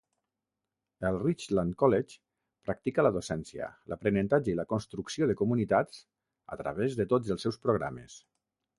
El 1.09 1.17
Richland 1.23 1.75
College 1.83 2.15
practica 2.69 3.05
la 3.09 3.13
docència, 3.19 3.69
l'aprenentatge 3.93 4.53
i 4.55 4.59
la 4.63 4.67
construcció 4.75 5.31
de 5.33 5.39
comunitats 5.45 6.05
a 6.57 6.63
través 6.65 7.01
de 7.03 7.11
tots 7.17 7.35
els 7.39 7.49
seus 7.49 7.65
programes. 7.69 8.23